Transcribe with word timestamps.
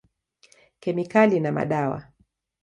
Kemikali 0.79 1.39
na 1.39 1.51
madawa. 1.51 2.13